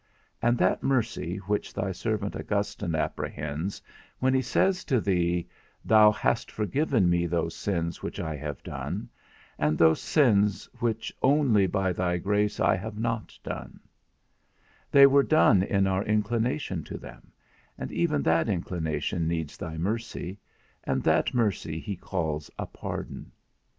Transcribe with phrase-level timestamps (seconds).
[0.41, 3.83] And that mercy which thy servant Augustine apprehends
[4.17, 5.47] when he says to thee,
[5.85, 9.09] "Thou hast forgiven me those sins which I have done,
[9.59, 13.79] and those sins which only by thy grace I have not done":
[14.89, 17.31] they were done in our inclination to them,
[17.77, 20.39] and even that inclination needs thy mercy,
[20.83, 23.31] and that mercy he calls a pardon.